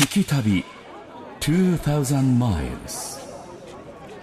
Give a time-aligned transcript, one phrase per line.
[0.00, 0.64] 聞き旅
[1.40, 3.20] 2000 miles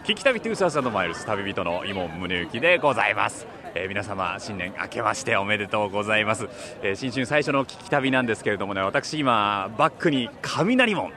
[0.05, 3.45] 聞き旅2000マイルス旅人の伊門宗行でございます、
[3.75, 6.49] えー皆様新年明けましておめでとうございます、
[6.81, 11.11] えー新春最初の聞き旅なんですけれどもね私今バックに雷門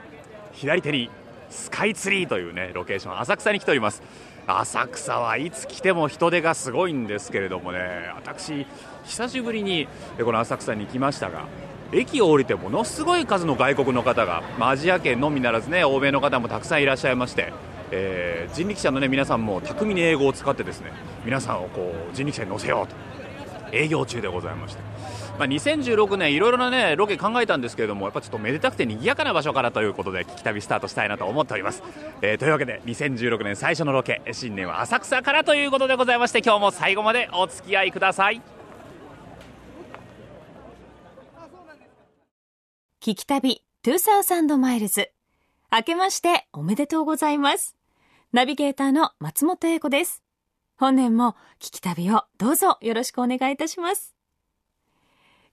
[0.53, 1.09] 左手に
[1.49, 4.03] スカイツリーというねロケーション浅草に来ております。
[4.47, 7.79] 浅草はいつ来ても人出がすごいんですけれどもね
[8.15, 8.65] 私
[9.05, 9.87] 久しぶりに
[10.17, 11.45] えこの浅草に来ましたが
[11.93, 17.53] 駅を降りてものすごい数の外国の方が、まあアジア圏のみならずね欧米の方もたくさんいらっしゃいまして、
[17.91, 20.91] えー人力車の、ね、皆さんも巧みに英語を使ってですね
[21.23, 22.95] 皆さんをこう人力車に乗せようと
[23.71, 24.81] 営業中でございまして、
[25.39, 31.81] まあ、2016年いろいろな、ね、ロケ考えたんですけれどもやっぱちょっとめでたくて賑やかな場所からということで聞き旅スタートしたいなと思っております、
[32.21, 38.60] えーというわけで2016年最初のロケ新年は浅草からということでございまして今日も最後までお付き合いください。
[43.03, 45.09] 聞き旅2000マイルズ。
[45.71, 47.75] 明けましておめでとうございます。
[48.31, 50.21] ナビゲーターの松本英子です。
[50.77, 54.13] 本年も聞き旅をどうぞよろしくお願いいたします。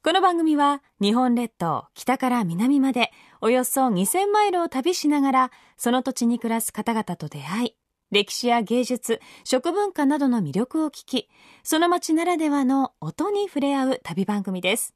[0.05, 7.77] この番組は日本列島北から南までおよそ2000マイルを旅しながらその土地に暮らす方々と出会い、
[8.11, 11.31] 歴史や芸術、食文化などの魅力を聞き、
[11.63, 14.95] その街ならではの音に触れ合う旅番組です。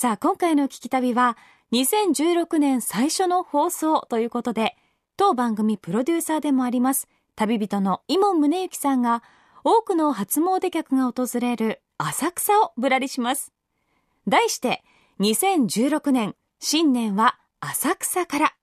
[0.00, 1.36] さあ、今回の聞き旅は、
[1.72, 4.76] 2016年最初の放送ということで、
[5.16, 9.24] 当番組プロデューサーでもあります、旅人の伊門宗行さんが、
[9.64, 13.52] 多くの初詣客が訪れる浅草をぶらりします。
[14.28, 14.84] 題して、
[15.18, 18.54] 2016年、新年は浅草から。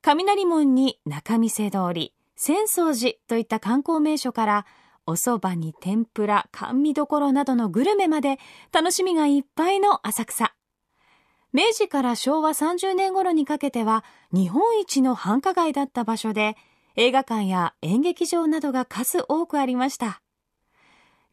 [0.00, 4.66] 雷門に仲見世通り、浅草寺といった観光名所から、
[5.06, 8.38] お蕎麦に天ぷら、甘味どころなどのグルメまで
[8.72, 10.54] 楽しみがいっぱいの浅草。
[11.52, 16.54] 明治から昭和30年頃にかけては日本一の繁華街だった場所で
[16.96, 20.20] 映画館や演劇場などが数多くありました。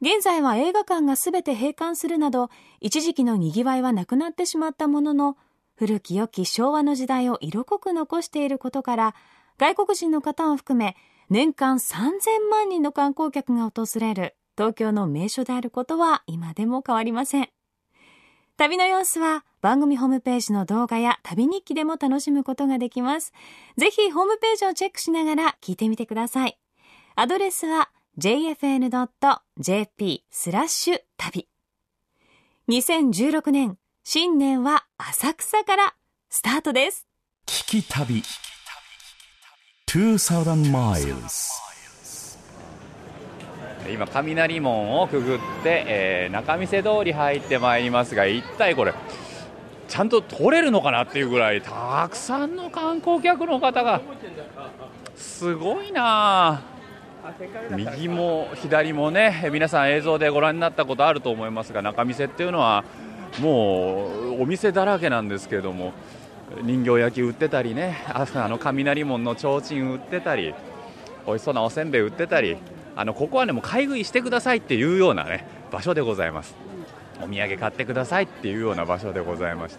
[0.02, 2.50] 現在は映画館がすべて閉館するなど
[2.80, 5.38] 一時期の賑わいはなくなってしまったものの
[5.76, 9.16] 古き良き昭和の時代を色濃く残していることから
[9.58, 10.96] 外国人の方を含め
[11.30, 17.50] 年間3000万人の観光客が訪れる東京の名所であることは今でも変わりません。
[18.56, 23.34] 旅の様子は番組ホームページの動画や旅日記でも楽しむことができます。
[23.78, 26.60] ぜひホームページをチェックしながら聞いてみてください。
[27.16, 29.06] アドレスは jfn.jp
[30.30, 31.48] スラッシュ旅。
[32.70, 35.96] 2016年、新年は浅草から
[36.30, 37.08] スタートです。
[37.48, 38.22] 聞き旅
[39.94, 41.52] 2000 miles.
[43.88, 48.96] 今雷門をくぐって、えー仲見世通り入ってまいりますが一体これ
[49.88, 54.02] ちゃんと通れるのかなっていうぐらいたくさんの観光客の方が
[55.16, 56.64] すごいな
[57.70, 62.84] 右も左もね皆さん映像でご覧になったことあると思いますが仲見世っていうのは
[63.40, 65.94] もうお店だらけなんですけれども
[66.62, 68.04] 人形焼き売ってたりね。
[68.08, 70.54] あの雷門の提灯売ってたり
[71.26, 72.58] 美味しそうなおせんべい売ってたり
[72.96, 76.56] あのここはねもう買い食いしてくださいっていうようなね場所でございます。
[77.22, 79.78] お土産買ってくださいっていうような場所でございまし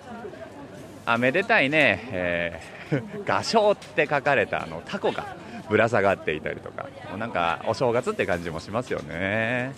[1.07, 1.13] た。
[1.13, 5.37] あめでたいね、えー、 画商って書かれたあのタコが
[5.69, 9.73] ぶら下がっていたりとかもうなんかお正月って感じもしますよね。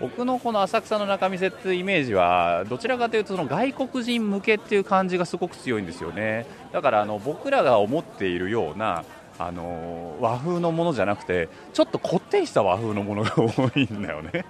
[0.00, 6.46] 僕のこの浅草の仲見世っていうイメージはどちらかというとその外国人向けっていう感じがすごく強いんですよね。
[6.72, 9.04] だからあの僕らが思っているような
[9.38, 14.44] あの和風のものじゃなくてちょっとこってりした和風のものが多いんだよね。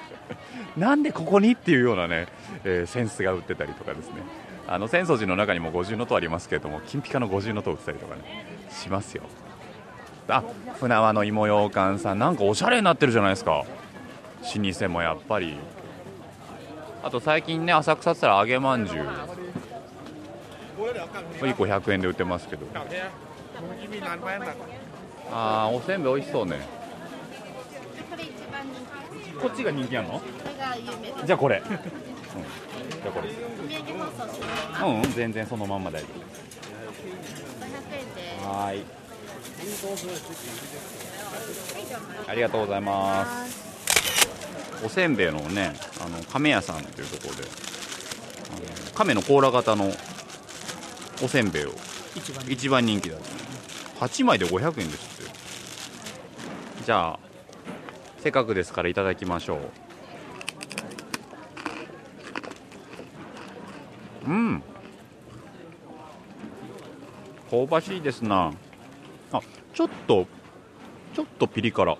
[0.76, 2.26] なんでここにっていうようなね、
[2.64, 4.22] えーセンスが売ってたりとかですね。
[4.66, 9.22] あの浅草寺の中にも五重塔ありますけれども金ピカの五重塔売ってたりとかねしますよ。
[10.28, 10.42] あ
[10.78, 13.64] 船輪の芋ようかんさんなんかおしゃれになってるじゃないですか。
[14.42, 15.56] 老舗もやっぱり。
[17.02, 19.04] あと最近ね浅草って言ったら揚げまんじゅう。
[21.40, 22.66] 1個100円で売ってますけど。
[25.30, 26.60] あーおせんべい美味しそうね。
[29.40, 30.20] こっちが人気なの？
[31.24, 31.80] じゃあこれ、 うん、じゃ
[33.08, 33.28] あこれ。
[34.88, 36.08] うんうん全然そのまんま大丈
[38.42, 38.48] 夫。
[38.48, 38.84] はーい。
[42.26, 43.67] ありがとうございます
[44.84, 47.48] おせんべいのねあの亀屋さんというところで
[48.94, 49.92] 亀の甲羅型の
[51.22, 51.72] おせんべいを
[52.48, 53.10] 一番人気。
[53.10, 53.20] だっ
[53.98, 54.06] た。
[54.06, 55.32] 8枚で500円ですって。
[56.84, 57.18] じゃあ
[58.18, 59.58] せっかくですからいただきましょ
[64.26, 64.30] う。
[64.30, 64.62] うん。
[67.50, 68.52] 香ばしいですな。
[69.32, 69.40] あ
[69.74, 70.26] ちょっと
[71.14, 71.96] ちょっとピリ辛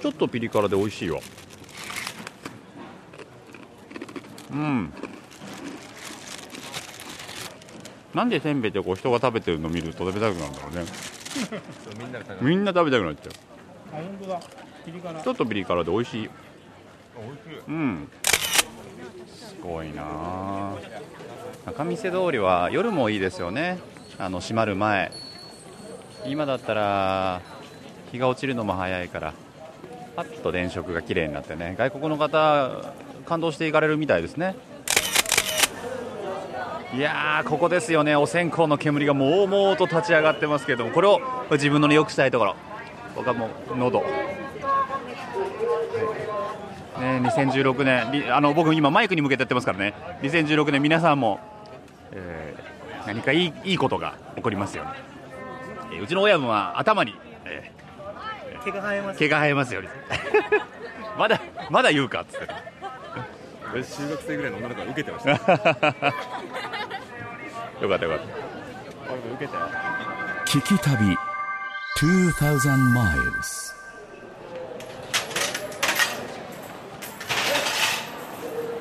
[0.00, 1.20] ちょっとピリ辛で美味しいわ。
[4.52, 4.92] うん。
[8.14, 10.84] なんでせんべいってこう人が食べてるの見ると食べたくなるんだろうね。
[11.98, 13.32] みんなで食べみんな食べたくなっちゃう。
[13.92, 14.40] あ本当だ。
[14.84, 15.22] ピリ辛。
[15.22, 16.30] ちょっとピリ辛で美味しい美味し
[17.54, 18.08] いうん。
[19.26, 20.02] すごいな。
[20.04, 20.74] あ
[21.66, 23.78] 仲見世通りは夜もいいですよね。
[24.18, 25.12] あの閉まる前。
[26.26, 27.42] 今だったら
[28.10, 29.34] 日が落ちるのも早いから
[30.20, 31.74] パッと電飾が綺麗になってね。
[31.78, 32.92] 外国の方
[33.24, 34.54] 感動していかれるみたいですね。
[36.94, 38.16] いやーここですよね。
[38.16, 40.90] お線香の煙がもうもうと立ち上がってますけれども。
[40.90, 41.20] これを
[41.52, 42.56] 自分の良くしたいところ。
[43.16, 44.00] 僕はもう喉。
[46.98, 49.94] ね、2016年あの僕今マイクに向けてやってますからね。
[50.20, 51.40] 2016年皆さんも、
[52.12, 52.70] えー
[53.06, 57.14] 何かいいいいことが起こりますように、えーうちの親分は頭に、
[57.46, 57.72] え
[58.64, 59.88] 毛が生えまー毛が生えますように
[61.18, 61.40] まだ
[61.70, 62.48] まだ言うかっつって。
[63.72, 65.30] 俺中学生ぐらいの女の子が受けてました。
[65.36, 65.78] よかったよ
[67.88, 68.06] かった。
[69.12, 69.68] 俺も受けたよ。
[70.46, 71.16] 聞き旅
[72.00, 73.70] 2000 miles.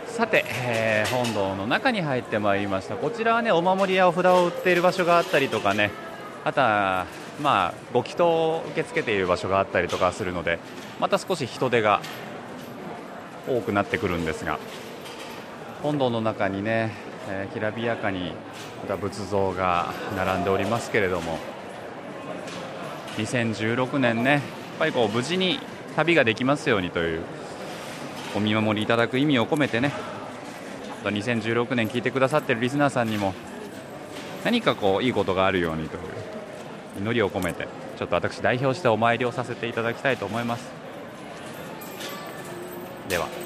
[0.07, 2.95] さて、えー本堂の中に入ってまいりました。
[2.95, 5.91] こちらはねお守りやお札を売っている場所があったりとかね。
[6.43, 7.05] あとは
[7.41, 8.27] まあご祈祷
[8.57, 10.59] を受け付けている場所があったりとかするので
[10.99, 12.01] また少し人手が
[13.47, 14.59] 多くなってくるんですが
[15.81, 16.93] 本堂の中にね、
[17.29, 18.33] えーきらびやかに
[18.81, 21.39] また仏像が並んでおりますけれども
[23.17, 24.41] 2016年ねやっ
[24.79, 25.59] ぱりこう無事に
[25.95, 27.21] 旅ができますようにという
[28.35, 29.91] お見守りいただく意味を込めてね
[31.03, 33.33] 2016年聞いてくださってるリスナーさんにも
[34.43, 36.01] 何かこういいことがあるようにという
[36.97, 40.67] 祈りを込めてちょっと私代表してお参りをさせていただきたいと思います。
[43.07, 43.27] では「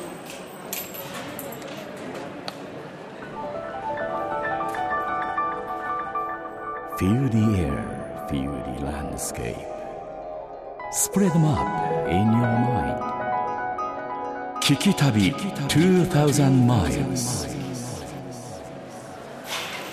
[7.00, 7.84] Feel the air,
[8.30, 9.58] feel the landscape」
[10.94, 11.34] 「Spread
[12.10, 12.26] イ」
[14.64, 17.50] 聞き旅2000 miles.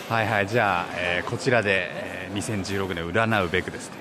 [0.08, 1.88] はいはいじゃあ、え、こちらで、
[2.34, 3.96] 2016年占うべくですね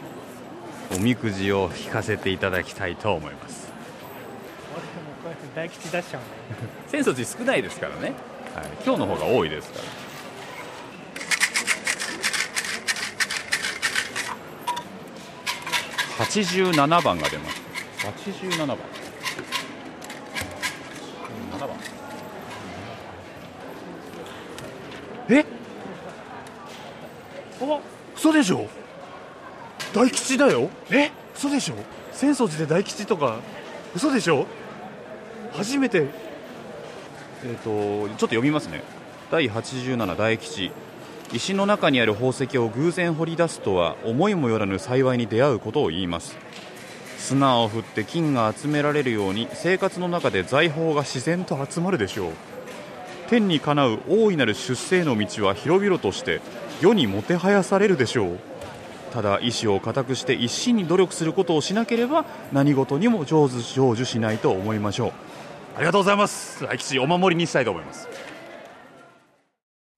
[0.95, 3.71] おみくじを引かせていただきたいと思います。
[4.73, 4.87] 俺も
[5.23, 6.35] こうやって大吉出しちゃうんだよ
[6.87, 8.13] 浅草寺少ないですからね、
[8.55, 9.85] はい、今日の方が多いですから。
[16.25, 17.61] 87番が出ます。
[18.01, 18.67] 87番。
[18.67, 18.77] 7
[21.59, 21.69] 番。
[25.29, 25.45] え？
[27.61, 27.79] あ
[28.29, 28.67] 嘘でしょ？
[29.93, 30.69] 大吉だよ。
[30.91, 31.11] え？
[31.35, 31.75] 嘘でしょ？
[32.13, 33.39] 浅草寺で大吉とか？
[33.95, 34.45] 嘘でしょ？
[35.53, 36.05] 初めて。
[37.43, 38.83] えー、とちょっと読みますね。
[39.31, 40.71] 第87大吉。
[41.33, 46.37] 石の中にある宝石を偶然掘り出すとは思いもよらぬ幸いに出会うことを言います。
[47.17, 52.31] 砂を振って金が集められるように生活の中で財宝が自然と集まるでしょう。
[53.27, 56.41] 天にかなう大いなる出世への道は広々として
[56.81, 58.39] 世にもてはやされるでしょう
[59.11, 65.11] ただ意志を固くして一心に努力することをしなければ何事にも上手成就しないと思いましょう
[65.75, 68.07] ありがとうございます大吉お守りにしたいと思います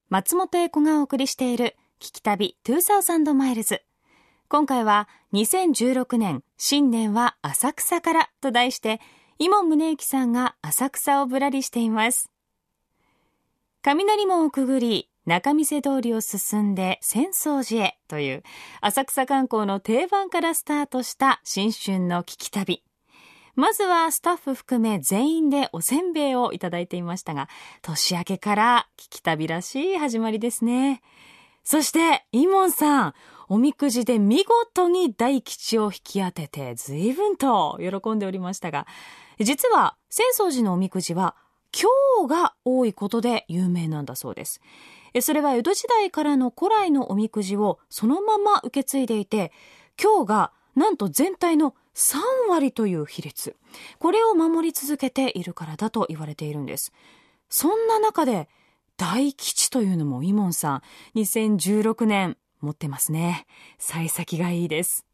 [0.10, 3.84] 松本英子がお送りしている聞き旅2000マイルズ。
[4.50, 9.00] 今回は2016年新年は浅草からと題して、
[9.38, 12.32] 伊門宗行さんが浅草をぶらりしています。
[13.84, 18.44] 雷門をくぐり、中見世通りを進んで浅草寺へという
[18.82, 22.84] 浅草観光の定番からスタートした新春の聞き旅。
[23.56, 27.50] まずはスタッフ含め全員でおせんべいをいただいていましたが、
[27.82, 31.02] 年明けから聞き旅らしい始まりですね。
[31.64, 33.14] そして、イモンさん、
[33.48, 38.88] おみくじで見事に大吉を引き当てて随分と喜んでおりましたが、
[39.40, 41.36] 実は浅草寺のおみくじは
[41.72, 44.62] 今日が多いことで有名なんだそうです。
[45.20, 49.52] それは江戸時代からの古来のおみくじをそのまま受け継いでいて、
[50.02, 52.18] 今日がなんと全体の3
[52.50, 53.58] 割という比率。
[54.00, 56.94] これを守り続けているからだと言われているんです。
[57.50, 58.48] そんな中で、
[58.96, 60.82] 大吉というのもイモンさん、
[61.20, 63.46] 2016年持ってますね。
[63.78, 65.06] 幸先がいいです。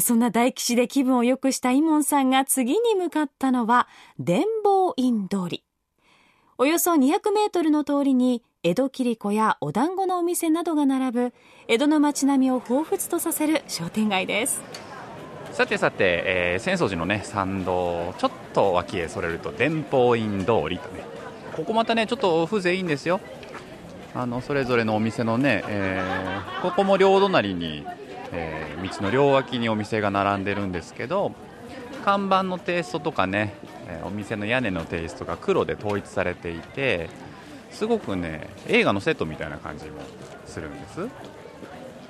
[0.00, 3.86] そんな大吉で気分を良くしたイモンさんが次に向かったのは、
[4.18, 5.64] 伝法院通り。
[6.58, 11.32] およそ200メートルの通りに、江戸切子やお団子のお店などが並ぶ
[11.68, 14.62] 江戸の街並みを彷彿とさせる商店街です。
[15.52, 21.04] さてさて、えー、浅草寺のね参道ちょっと脇へそれると伝法院通りとね。
[21.54, 23.20] ここまたねちょっと風情いいんですよ。
[24.14, 27.84] あのそれぞれのお店のね、えー、ここも両隣に、
[28.32, 31.32] えー、道の両脇にお店が並んでるんですけど
[32.02, 33.52] 看板のテイストとかね、
[34.04, 37.10] お店の屋根のテイストが黒で統一されていて
[37.74, 40.00] すごくね映画のセットみたいな感じも
[40.46, 41.08] するんです。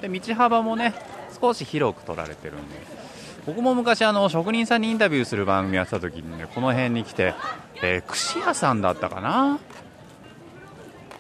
[0.01, 0.95] で道幅もね
[1.41, 3.05] 少し広く取られてるんで。
[3.47, 7.35] 僕も昔あの職人さんにインタビューする番組やってた時にねこの辺に来て、
[7.83, 9.59] えー、串屋さんだったかな？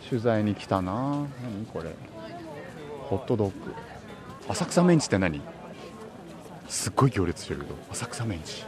[0.08, 1.26] 取材に来たな。
[1.42, 1.94] 何これ？
[3.10, 3.74] ホットドッグ。
[4.48, 5.42] 浅草メンチって何？
[6.68, 8.64] すっごい行列してるけど浅草メンチ。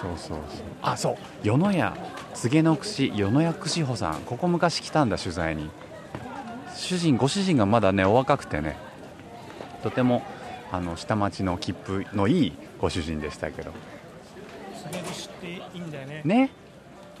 [0.00, 0.38] そうそうそう。
[0.82, 1.16] あそう。
[1.42, 1.96] 与野屋
[2.34, 4.20] 柘植の串与野屋串穂さん。
[4.22, 5.70] ここ昔来たんだ取材に。
[6.74, 8.76] 主人ご主人がまだねお若くてね。
[9.82, 10.22] とても
[10.70, 13.70] あの下町の切符のいいご主人でしたけど。
[13.70, 13.74] っ
[15.40, 16.22] ていいんだよね。
[16.24, 16.50] ね。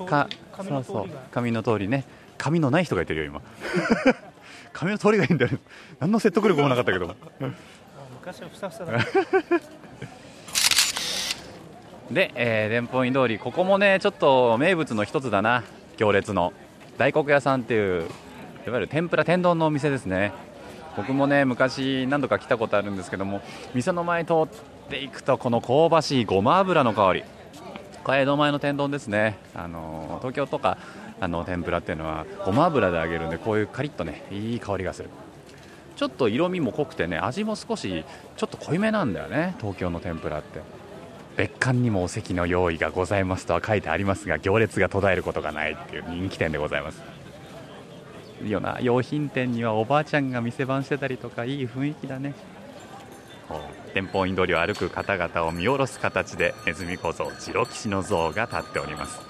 [0.06, 1.08] かそうそう。
[1.32, 2.04] 紙の通りね。
[2.36, 3.42] 紙のない人がいてるよ今。
[4.72, 5.58] 紙の通りがいいんだよね。
[5.98, 7.16] 何の説得力もなかったけど。
[8.20, 8.92] 昔はふさふさだ
[12.10, 15.64] で、えー、伝法院通りここもねちょっと名物の一つだな。
[15.96, 16.52] 行列の。
[16.96, 18.02] 大黒屋さんっていう
[18.66, 20.32] いわゆる天ぷら天丼のお店ですね。
[20.96, 23.40] 僕もね昔何度か来たことあるんですけども
[23.74, 24.48] 店の前通っ
[24.88, 27.24] ていくとこの香ばしいごま油の香り。
[28.02, 29.36] これ江戸前の天丼ですね。
[29.54, 30.78] あの東京とか
[31.20, 35.10] あの天ぷらっていうのはごま油で揚げるんでこういうカリッとねいい香りがする。
[35.94, 38.04] ちょっと色味も濃くてね味も少し
[38.36, 40.77] ちょっと濃いめなんだよね東京の天ぷらって。
[41.38, 47.00] 別館にもお席の用意がございますとは書いてありますが行列が途絶えることがないっていう人気店でございます。
[48.42, 52.34] いいよな用品店にはおばあちゃんが店番してたりとかいい雰囲気だね。
[53.94, 59.20] 天保院通りを歩く方々を見下ろす形でネズミ小僧次郎騎士の像が立っております。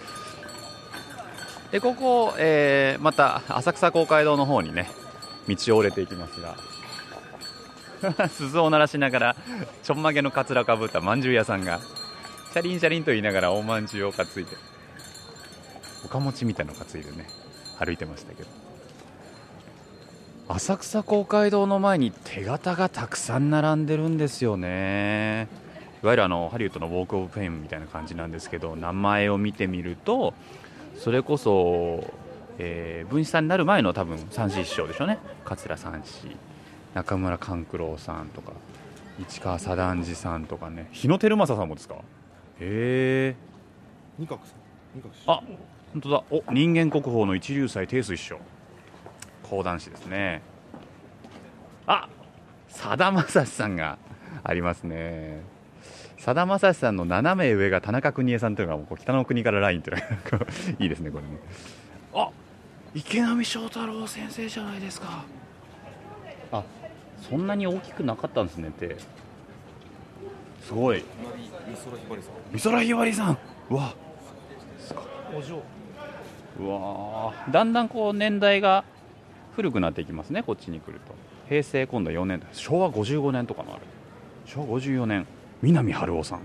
[1.71, 4.91] でここ、えー、また浅草公会堂の方にね
[5.47, 6.57] 道を折れていきますが
[8.29, 9.37] 鈴を鳴らしながら
[9.83, 11.81] ちょんまげのかつらかぶったまんじゅう屋さんが
[12.53, 14.57] シャリンシャリンと言いながらおまんじゅうを担いで。
[16.05, 17.27] おかもちみたいの担いでね
[17.79, 18.49] 歩いてましたけど。
[20.49, 25.47] 浅草公会堂の前に手形がたくさん並んでるんですよね。
[26.03, 30.33] いわゆるあのハリウッドのウォーク・オブ・フェイムみたいな感じなんですけど名前を見てみると
[30.97, 32.13] それこそ、
[32.59, 35.19] えー、文枝さんになる前の多分三子師匠でしょうね。
[35.45, 36.37] 桂三子
[36.95, 38.53] 中村勘九郎さんとか
[39.21, 40.89] 市川左團次さんとかね。
[40.93, 41.97] 日野照正さんもですか？
[42.61, 43.37] へえ
[44.19, 44.57] 二角さん
[44.95, 45.43] 二角あ
[45.93, 46.23] 本当だ。
[46.31, 48.39] お人間国宝の一流祭定水師匠。
[49.43, 50.43] 講談師ですね。
[51.87, 52.09] あ
[52.69, 53.97] さだまさしさんが
[54.45, 55.41] ありますね。
[56.19, 60.47] さだまさしさんの斜め上が田中邦衛さんというのがもう北の国からラインというのが
[60.79, 61.39] いいですねこれね。
[62.13, 62.29] あ
[62.95, 65.25] 池波正太郎先生じゃないですか。
[66.53, 66.65] あ
[67.31, 68.97] そんなに大きくなかったんですねって
[70.69, 71.03] すごい。
[71.67, 72.33] 美空ひばりさん。
[72.53, 73.39] 美空ひばりさん。
[73.71, 73.95] うわ。
[76.61, 78.85] うわだんだんこう年代が
[79.55, 80.43] 古くなっていきますね。
[80.43, 81.15] こっちに来ると。
[81.49, 83.83] 平成今度は4年昭和55年とかのある。
[84.45, 85.27] 昭和54年。
[85.63, 86.41] 南春夫さん。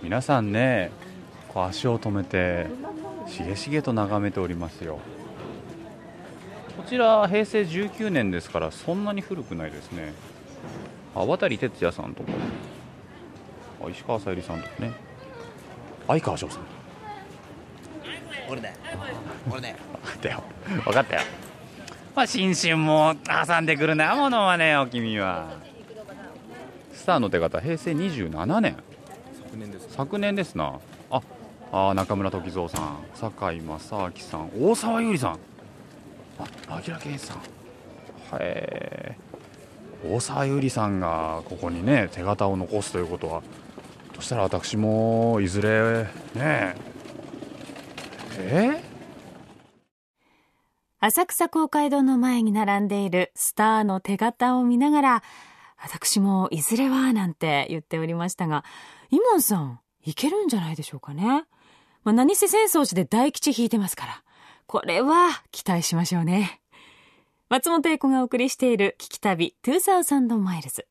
[0.00, 0.92] 皆さんね
[1.48, 2.68] こう足を止めて
[3.26, 5.00] しげしげと眺めておりますよ。
[6.76, 10.12] こちら平成19年ですからそんなに古くないですね。
[11.14, 12.32] あ渡哲也さんとか。
[13.84, 14.92] あ石川さゆりさんとかね。
[16.06, 16.62] 相川翔さん。
[18.48, 18.74] 俺だよ。
[19.50, 19.76] 俺だよ。
[20.02, 20.42] 分かったよ。
[20.84, 21.22] 分かったよ。
[22.14, 23.14] まあ新春も
[23.46, 24.14] 挟んでくるな。
[24.14, 25.50] ものはねお君は。
[26.92, 28.76] スターの手形平成27年。
[29.44, 30.78] 昨年です昨年ですな。
[31.10, 31.20] あ
[31.72, 32.98] あ中村時蔵さん。
[33.14, 34.50] 堺正明さん。
[34.58, 35.38] 大沢優里さん。
[36.68, 37.38] あ明健さん。
[37.38, 37.40] へ
[38.40, 39.16] え
[40.04, 43.42] 大沢優里さんがここにね手形を残すということは
[44.14, 46.04] そしたら私もいずれ
[46.34, 46.74] ね
[48.38, 48.80] え？
[48.80, 48.92] え
[51.00, 55.22] 浅草公会堂の前に並んでいるスターの手形を見ながら
[55.82, 58.64] 私もいずれはなんて言っておりましたが
[59.10, 61.44] イモンさんいけるんじゃないでしょうかね、
[62.04, 64.22] まあ、何せ浅草寺で大吉引いてますから
[64.66, 66.61] これは期待しましょうね。
[67.52, 70.86] 松本英子がお送りしている聞き旅2000マイルズ。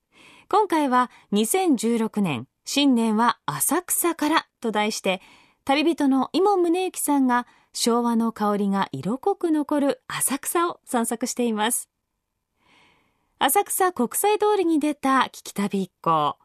[0.48, 5.24] 今回は2016年新年は浅草からと題して
[5.65, 11.89] 旅人の伊門宗行さんが昭和の香りが色濃く残る浅草を散策しています。
[13.39, 16.38] 浅草国際通りに出た聞き旅一行。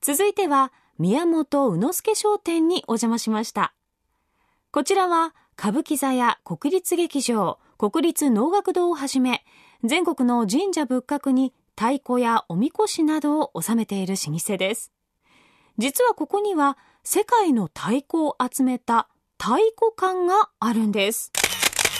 [0.00, 3.74] 続いては宮本宇之助商店にお邪魔しました。
[4.70, 9.44] こちらは歌舞伎座や国立劇場国立能楽堂をはじめ
[9.86, 14.92] 全国の神社仏閣に太鼓やおみこしなどを収めている老舗です。
[15.76, 21.30] 実はここには世界の太鼓を集めた太鼓館があるんです。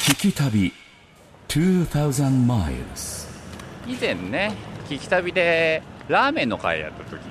[0.09, 0.73] 聞き旅
[1.49, 3.29] 2000 miles
[3.87, 4.55] 以前ね
[4.89, 7.31] 聞き旅でラーメンの会やった時に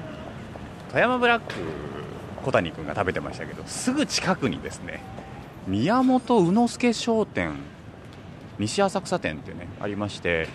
[0.90, 1.56] 富山ブラック
[2.46, 5.02] 小谷君が食べてましたけどすぐ近くにですね
[5.66, 7.73] 宮本宇之助商店
[8.60, 10.48] 西浅草店ってねありまして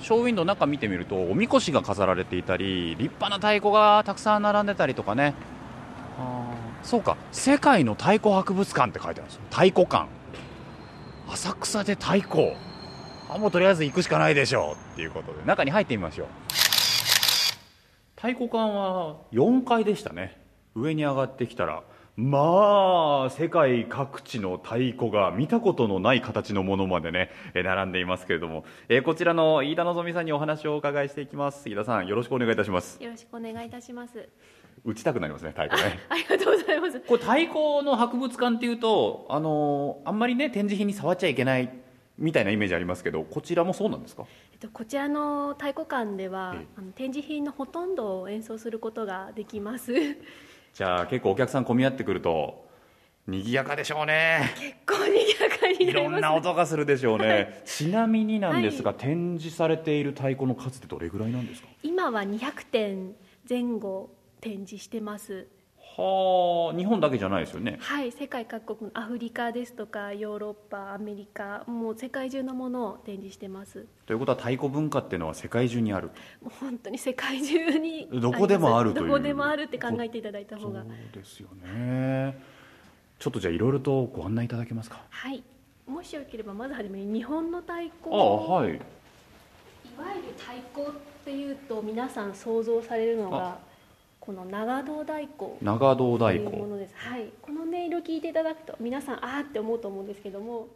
[0.00, 5.34] ショーウィンドウ中見てみるとおみこしが飾られていたり立派な太鼓がたくさん並んでたりとかね。
[6.18, 6.52] あ
[6.82, 9.42] そうか世界の太鼓博物館って書いてあるんですよ。
[9.50, 10.08] 太鼓館。
[11.28, 12.54] 浅草で太鼓。
[13.30, 16.26] あもうとりあえず行くしかないでしょうっていうことで中に入ってみましょう。
[18.16, 20.40] 太鼓館は4階でしたね。
[20.74, 21.82] 上に上がってきたら
[22.16, 34.28] まあ世界各地の太鼓が見たことのない形のものまでねえー並んでいますけれども、えーこちらの飯田望さんにお話をお伺いしていきます飯田さんよろしくお願いいたしますよろしくお願いいたします。
[34.84, 37.00] 打ちたくなりますね太鼓ねありがとうございます。
[37.08, 41.70] これ太鼓の博物館っていうとあのーあんまりね展示品に触っちゃいけない
[42.18, 44.24] みたいなイメージありますけどこちらもそうなんですか？
[44.52, 46.56] えっとこちらの太鼓館では
[46.94, 49.94] 展示品のほとんどを演奏することができます。
[50.74, 52.66] じゃあ結構お客さん混み合ってくると
[53.26, 54.54] 賑やかでしょうね。
[54.58, 56.18] 結構賑やかにいろなります。
[56.18, 61.68] んな音がするでしょうね、ちなみになんですが、展示されている太鼓の数ってどれぐらいなんですか？
[61.82, 63.14] 今は200点
[63.48, 64.10] 前後
[64.40, 65.46] 展示してます。
[65.94, 67.78] はあ日本だけじゃないですよね。
[67.80, 73.86] はい、世界各国のアフリカですとかヨーロッパ、アメリカ、もう世界中のものを展示してます。
[74.06, 76.08] ということは太鼓文化っていうのは世界中にある？
[76.42, 79.06] もう本当に世界中にどこでもあるという。
[79.08, 80.84] どこでもあるって考えていただいたそう方が。
[81.12, 82.40] ですよね。
[83.18, 85.02] ちょっとじゃあいろいろとご案内いただけますか？
[85.10, 85.42] はい。
[85.86, 87.92] もしよければまずはじめに日本の太鼓。
[88.10, 88.70] ああはい。
[88.70, 88.78] いわ
[90.16, 93.58] ゆる太鼓っていうと皆さん想像されるのが
[94.24, 100.68] この長堂太鼓長堂と太鼓ものです、はい、この音色聞いていただくと皆さんあーって思うと思うんですけども。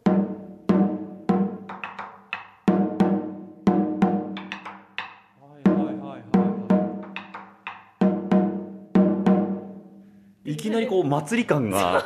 [10.43, 12.03] いきなりこう祭り感が。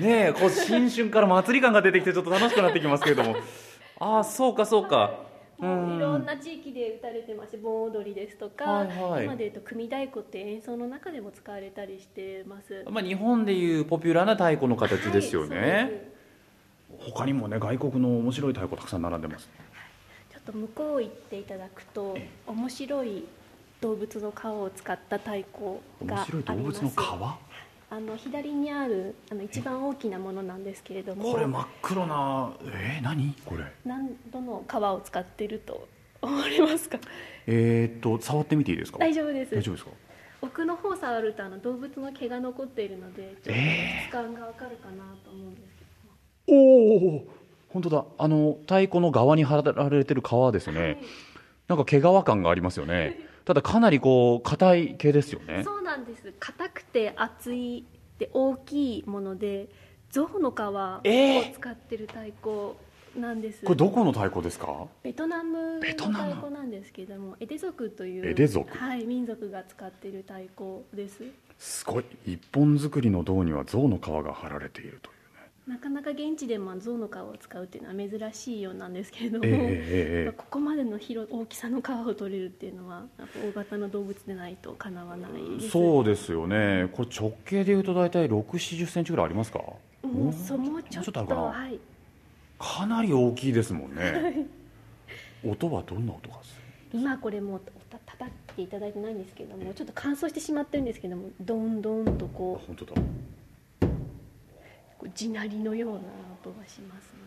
[0.00, 3.36] ねえこう新春から祭り感が出てきてちょっと楽しくなってきますけれども。
[4.00, 9.24] ああそうかそうかもういろんな地域で歌われてまして盆踊りですとか、はいはい。
[9.24, 12.84] 今でいうと組太鼓って演奏の中でも使われたりしてます。
[12.88, 16.18] まあ、日本でいうポピュラーな太鼓の形ですよね、はい
[17.12, 19.48] 他にもね外国の面白い太鼓たくさん並んでます。
[20.32, 22.16] ちょっと向こう行っていただくと
[22.46, 23.24] 面白い
[23.80, 25.46] 動物の皮を使った太鼓
[26.04, 26.32] があります。
[26.32, 26.92] 面白い動物の皮？
[27.90, 33.34] あの左にあるあの一番大きなものなんですけれどもこれ真っ黒なえー、何？
[33.46, 33.64] これ。
[33.84, 35.88] 何度の皮を使ってると
[36.20, 36.98] 思われますか？
[37.46, 38.98] えー、っと触ってみていいですか？
[38.98, 39.54] 大丈夫です。
[39.54, 39.90] 大丈夫ですか？
[40.42, 43.60] 奥の方触るとあの動物の毛が残っているのでちょっと
[44.04, 45.66] 質感がわかるかなと思うんです
[46.46, 47.26] けおお
[47.70, 48.04] 本当だ。
[48.18, 51.06] あの太鼓の側に貼られてる皮ですね、ども、
[51.68, 53.18] なんか毛皮感がありますよね
[53.48, 55.62] ただかなりこう硬い毛ですよね。
[55.64, 56.34] そうなんです。
[56.38, 57.86] 硬くて厚い
[58.18, 59.70] で大きいもので
[60.10, 61.54] 象の皮をえー。
[61.54, 62.74] 使ってる太鼓
[63.18, 64.86] なんです、これどこの太鼓ですか？
[65.02, 66.34] ベトナムのベトナム。
[66.34, 68.76] 太鼓なんですけれどもエデ族というエデ族。
[68.76, 71.22] はい、民族が使っている太鼓です。
[71.56, 72.04] すごい。
[72.26, 75.14] 一本作りの銅には象の皮が貼られているという。
[75.14, 75.17] ね
[75.68, 80.32] なかなか現地でも象の皮を使うっていうのは珍しいようなんですけれども、ええええええ。
[80.34, 86.88] ここまでの広大きさの皮を取れるっていうのは大型の動物でないとかなわないですそうですよね。
[86.92, 89.58] これ直径でいうと大体6 4 0センチぐらいありますか？
[89.58, 91.78] もうそもうちょっとはい。
[92.58, 94.46] かなり大きいですもんね。
[95.44, 96.56] 音はどんな音がす
[96.92, 97.00] る？
[97.00, 102.92] 今これもうた叩いていただいてないんですけどもちょっと乾燥してしまってるんですけどもどんどんとあこ本当だ
[105.14, 105.98] 地鳴りのような
[106.42, 107.18] 音がしますね。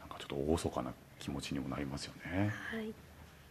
[0.00, 2.50] なんかちょっと厳かな気持ちにもなりますよね。
[2.72, 2.92] はい。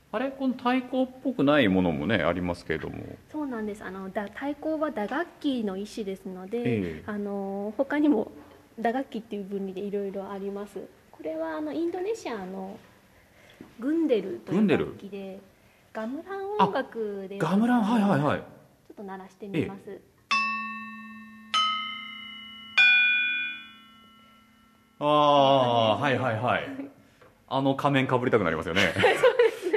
[0.10, 3.04] あれこの太鼓っぽくないものもねありますけれども。
[3.32, 3.84] そうなんです。
[3.84, 7.04] あのだ太鼓は打楽器の一種ですので、ええ。
[7.06, 8.32] あの他にも
[8.80, 10.80] 打楽器っていう分類でいろいろあります。
[11.12, 12.78] これはあのインドネシアの
[13.80, 15.40] グンデルという楽器で
[15.92, 18.40] ガムラン音楽でガムランはいはいはい。
[18.40, 18.44] ちょ
[18.94, 20.00] っと鳴らしてみます、
[25.00, 26.70] ああはいはいはい。
[27.48, 28.94] あの仮面かぶりたくなりますよね。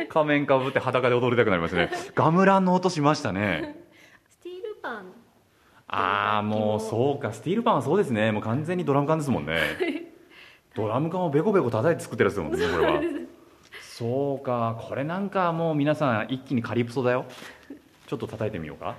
[0.08, 1.90] 仮面かぶって裸で踊りたくなりますね。
[2.14, 3.76] ガムランの音しましたね。
[4.28, 5.12] スティールパン。
[5.88, 7.32] ああもうそうか。
[7.32, 8.32] スティールパンはそうですね。
[8.32, 9.60] もう完全にドラム缶ですもんね。
[10.74, 13.00] ドラム缶をベコベコ叩いて作ってるやつですもんねこれは。
[13.82, 14.78] そうか。
[14.80, 17.26] これなんかもう皆さん一気にカリプソだよ。
[18.06, 18.96] ちょっと叩いてみようか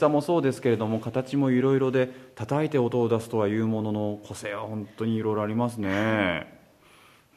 [0.00, 6.58] さもそうですけれども形もいろいろで叩いて音を出すとはいうものの個性は本当にいろいろありますね。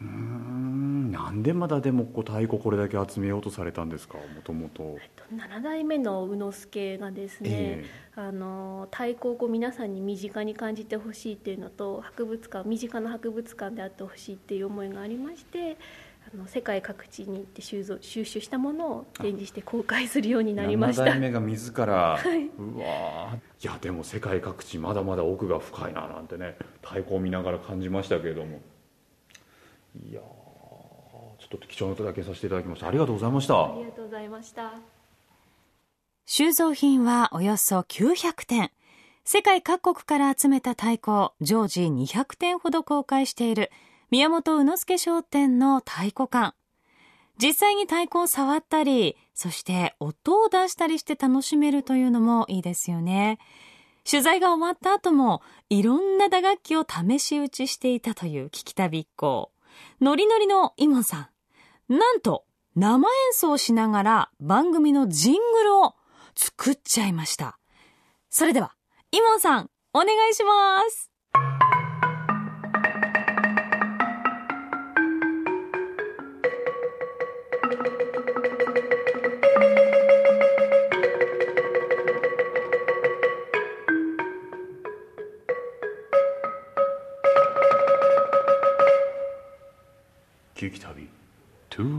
[0.01, 4.17] うーんなんでまだでもこう太鼓これだけ集めようとされたんですか？
[4.17, 4.97] もともと。
[5.33, 15.77] 7代目の宇之助がですね、えあの太鼓をこう皆さんに身近に感じてほしいっていうのと博物館身近な博物館であってほしいっていう思いがありまして
[16.33, 21.03] あの世界各地に行って収蔵収集したものを展示して公開するようになりました。
[21.03, 23.35] 7代目が自ら、うわー。
[23.35, 28.61] いやでも世界各地まだまだ奥が深いななんてね太鼓を見ながら感じましたけれども。
[30.09, 32.87] いやーちょっと貴重な音だけさせていただきました。
[32.87, 33.65] ありがとうございました。
[33.65, 34.73] ありがとうございました。
[36.25, 38.71] 収蔵品はおよそ900点。
[39.23, 43.71] 世界各国から集めた太鼓を常時200点ほど公開している
[44.13, 46.53] 宮本宇之助商店の太鼓館。
[47.41, 53.39] 実際に太鼓を触ったり、そして音を出したりして楽しめるというのもいいですよね。
[54.07, 59.51] 取材が終わった後も、いろんな打楽器を試し打ちしていたという聞き旅一行。
[59.99, 61.31] ノリノリのイモンさ
[61.89, 61.97] ん。
[61.97, 62.45] なんと、
[62.75, 65.95] 生演奏しながら番組のジングルを
[66.35, 67.57] 作っちゃいました。
[68.29, 68.75] それでは、
[69.11, 71.12] イモンさん、お願いします。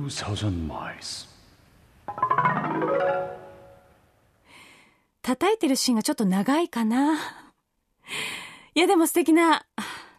[0.08, 1.28] 2000 miles.
[5.22, 7.14] 叩いてるシーンがちょっと長いかな。
[8.74, 9.64] いやでも素敵な、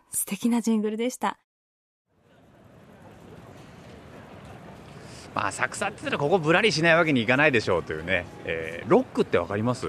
[0.10, 1.38] 素敵なジングルでした。
[5.36, 9.88] まあ浅草って言ったらここぶらりしないわけにいかないでしょうというね、えーロックってわかります？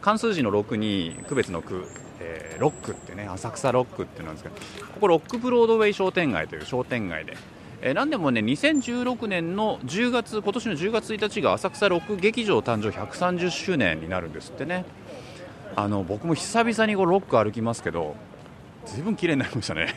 [0.00, 1.86] 漢数字の6に区別の区、
[2.20, 3.28] えーロックってね。
[3.28, 7.36] 浅草ロックっていうのなんですけどここロックブロードウェイ商店街という商店街で、
[7.82, 14.84] えーなんでもね2016年の10月今年の10月1日が浅草ロック劇場誕生130周年になるんですってね。
[15.76, 18.16] あの僕も久々にこうロック歩きますけど
[18.86, 19.94] ずいぶん綺麗になりましたね。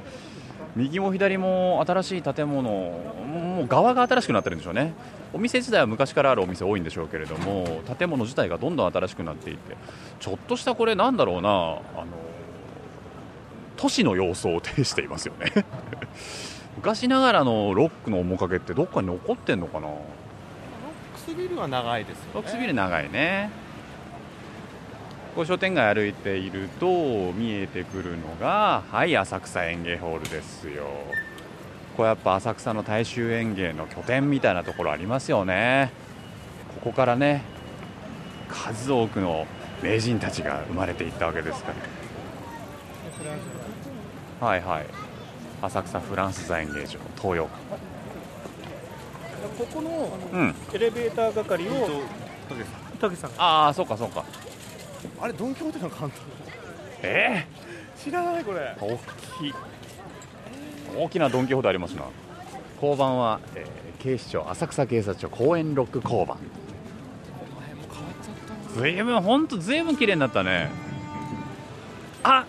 [0.76, 4.92] 右も左も新しい建物もう側が新しくなってるんでしょうね。
[5.32, 9.76] お店自体は昔からあるお店多いんでしょうけれども建物自体がどんどん新しくなっていって
[10.20, 12.06] ちょっとしたこれなんだろうなあの
[13.76, 15.64] 都市の様相を呈していますよね。
[16.76, 19.88] 昔ながらのロックの面影ってどっかに残ってんのかな？
[19.88, 19.94] ク
[21.32, 22.30] スビルは長いですよね。
[22.34, 23.50] ロックスビル長いね。
[25.34, 30.84] こう商店街歩いていると見えてくるのがはい浅草園芸ホールですよ。
[31.96, 35.90] これやっぱ浅草の大衆園芸の拠点みたいなところありますよね。
[36.74, 37.42] ここからね
[38.48, 39.46] 数多くの
[39.82, 41.72] 名人たちが生まれていったわけですか
[44.40, 44.46] ら。
[44.46, 44.86] はいはい
[45.66, 47.48] 浅草フランス座演芸場東洋
[49.58, 50.54] ここのうん。
[50.72, 52.02] エレベーター係を
[53.00, 53.36] たけさん。
[53.36, 54.24] がああそうかそうか。
[55.20, 56.12] あれドン・キホーテの監督？
[57.02, 57.46] え？
[57.96, 58.58] 知らないこれ。
[58.60, 58.98] え大
[59.38, 59.54] きい。
[60.96, 62.04] 大きなドン・キホーテありますな。
[62.76, 66.36] 交番は、えー警視庁浅草警察庁公園ロック交番。
[68.76, 70.70] ずいぶん本当ずいぶん綺麗になったね。
[72.22, 72.44] あ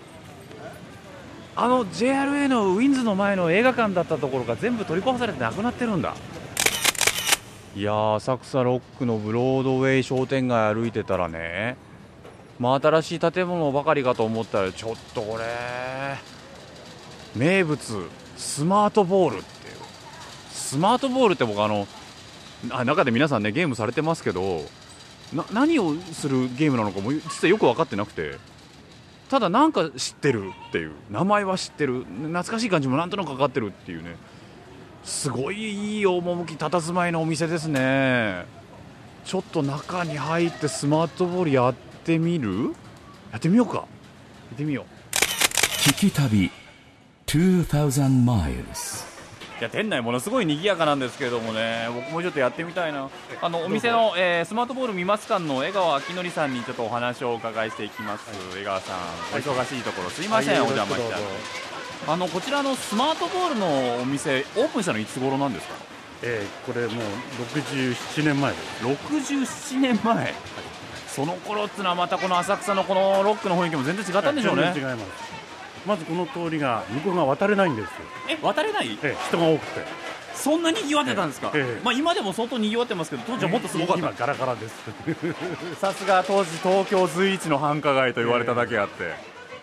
[1.60, 6.14] あの JRA のウィンズの前の映画館だったところが全部取り壊されてなくなってるんだ。
[7.74, 11.76] いや浅草ロックのブロードウェイ商店街歩いてたらね
[12.60, 15.44] まあ、新しい建物ばかりかと思ったらちょっとこれ
[17.34, 19.74] 名物スマートボールっていう。
[20.50, 21.88] スマートボールって僕あの
[22.70, 24.62] あ中で皆さんねゲームされてますけど
[25.52, 28.57] 何をするゲームなのかも実はよく分かってなくて。
[29.28, 32.04] ただなんか知ってるっていう名前は知ってる。
[32.04, 34.16] 懐かしい感じもなんとなくかかってるっていうね。
[35.04, 38.46] すごいいい趣佇まいのお店ですね。
[39.24, 42.74] ちょっと中に入ってスマートボールやってみる？
[43.30, 43.74] やってみようか。
[43.76, 43.82] や
[44.54, 44.86] ってみよう。
[45.88, 46.50] 聞き旅
[47.26, 49.07] 2000 miles.
[49.58, 51.88] いや店内ものすごい賑やかなんですけれどもね。
[51.92, 53.08] 僕もちょっとやってみたいな。
[53.42, 58.96] あのお店の、えースマートボール見ます館の江川明則さんにちょっとお話をお伺いしていきます、江川さん
[59.34, 60.10] お忙しいところ。
[60.10, 61.26] すいません、お邪魔しちゃって。
[62.06, 65.74] あのこちらのスマートボールのお店オープンしたのいつ頃なんですか？
[66.22, 67.04] えー、これもう
[67.58, 68.84] 67年前です。
[68.84, 70.34] 67年前。
[71.08, 74.72] その頃ってのはまたこの浅草のこのロックの雰囲気も全然違ったんでしょうね。
[74.74, 75.37] 違います
[75.86, 77.90] まずこの通りが向こうが渡れないんですよ、
[78.28, 78.98] え渡れない？
[79.02, 80.08] えー人が多くて。
[80.34, 81.80] そんなに賑わってたんですか、ええ。
[81.84, 84.00] まあ今でも相当賑わってますけど当時はもっとすごかった。
[84.00, 84.74] 今ガラガラです。
[85.80, 89.14] さすが当時東京随一の繁華街と言われただけあって、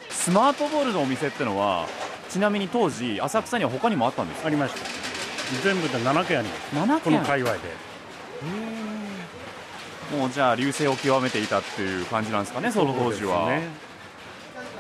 [0.10, 1.86] スマートボールのお店ってのは
[2.30, 4.48] ちなみに当時浅草には他にもあったんですか？
[4.48, 4.80] ありました。
[5.64, 6.76] 全部で7軒あります。
[6.76, 7.60] 7この軒界隈で。
[10.18, 13.46] もうじゃあ流星を極めていたっていう感じなんですかねその当時は。
[13.46, 13.85] そうですね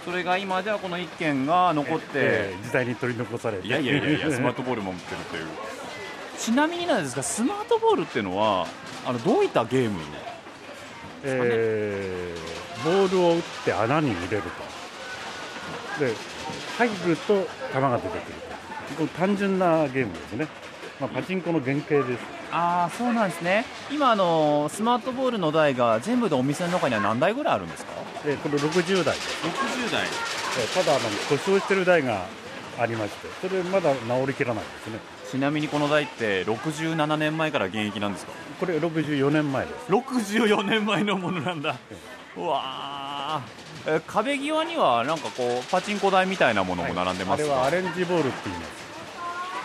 [0.05, 3.67] それが今じゃあこの1軒が残って、えー時代に取り残されて。
[3.67, 5.45] いやいやいやいや スマートボールも持ってるという。
[6.37, 8.67] ちなみになんですがスマートボールっていうのは
[9.05, 9.99] あのどういったゲーム
[11.23, 14.43] えーボールを打って穴に入れる
[15.97, 16.05] と。
[16.05, 16.13] で
[16.77, 18.33] 入ると球が出てくる
[18.89, 18.95] と。
[18.97, 20.47] こう単純なゲームですね、
[20.99, 22.19] まあ、パチンコの原型です。
[22.51, 23.65] ああそうなんですね。
[23.89, 27.93] 今あのスマートボールの台が全部でお店の中には何台ぐらいあるんですか？
[28.27, 32.25] えーこれ60台です60台えーただあの故障してる台が
[32.79, 34.99] ありましてそれまだ治りきらないですね。
[35.31, 38.31] ちなみにこの台って67年前から現役なんですか？
[38.59, 39.91] これ64年前です。
[39.91, 41.75] 64年前のものなんだ。
[42.38, 43.97] うわー。
[43.97, 48.69] え壁際にはなんかこうパチンコ台みたいなものも並んであますか、れはアレンジボールって言います。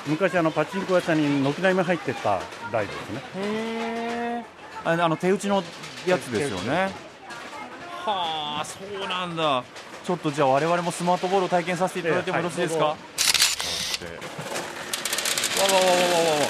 [0.06, 2.40] 昔あのパチンコ屋さんに軒並み入ってた
[2.72, 3.22] 台ですね。
[3.36, 4.44] へえ
[4.84, 5.62] あのあの手打ちの
[6.06, 6.90] やつですよね
[8.04, 9.64] はあそうなんだ。
[10.04, 12.96] ちょっとじゃあ我々もスマートボールを体験させていただいてもよろしいですか、はい。
[15.72, 16.00] わわわわわわ
[16.40, 16.46] わ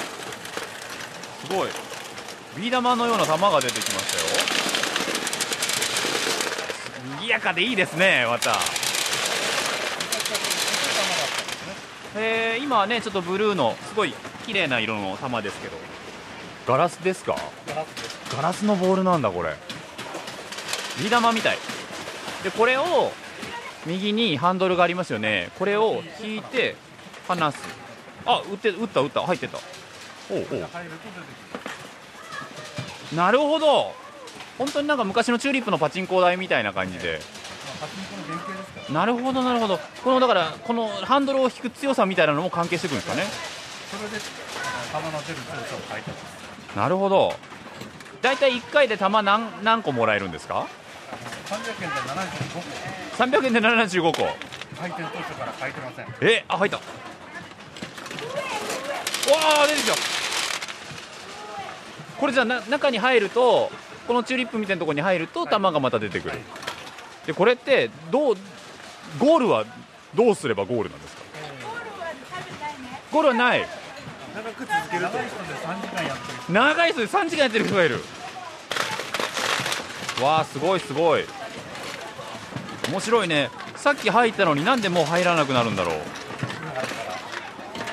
[1.45, 1.69] すごい。
[2.57, 4.25] ビー玉のような球が出てきましたよ。
[7.19, 8.57] 賑やかでいいですねまた。
[12.15, 14.13] えー、今はねちょっとブルーのすごい
[14.45, 15.77] 綺麗な色の球ですけど。
[16.67, 17.35] ガラスですか？
[18.35, 19.55] ガラスのボールなんだこれ
[20.99, 21.57] ビー玉みたい。
[22.43, 23.11] でこれを
[23.85, 25.49] 右にハンドルがありますよね。
[25.57, 26.75] これを引いて
[27.27, 27.59] 離す。
[28.25, 29.21] あ打って打った打った。
[29.21, 29.57] 入ってた。
[30.29, 30.67] おうおう。
[33.15, 33.93] なるほど。
[34.57, 37.19] 本当になんか昔のチューリップのパチンコ台みたいな感じで。
[38.91, 39.79] なるほどなるほど。
[40.03, 43.23] このだからこのハンドルを引く強さみたいなのも関係してくるんですかね。
[43.89, 46.77] それで球の出る強さを書いてます。
[46.77, 47.33] なるほど。
[48.21, 50.67] 大体1回で玉何何個もらえるんですか？
[51.51, 52.63] 300円で75個。
[53.23, 54.11] 300円で75個。
[54.79, 56.05] 開店当初から書いてません。
[56.21, 56.77] えあ入った。
[56.77, 56.83] わ
[59.63, 59.93] あ出てきた。
[62.17, 63.69] これじゃあな中に入ると
[64.07, 66.39] このチューリップみたいなところに入ると玉がまた出てくる、
[67.25, 68.35] でこれってどう
[69.19, 69.65] ゴールは
[70.15, 71.21] どうすればゴールなんですか？
[73.11, 73.67] ゴールはない。
[74.33, 76.53] 長く続けると長い人で3時間やってる。
[76.53, 77.99] 長い人で3時間やってる人がいる。
[80.21, 81.25] わあすごいすごい
[82.91, 83.49] 面白いね。
[83.77, 85.95] さっき入ったのになんでもう入らなくなるんだろう。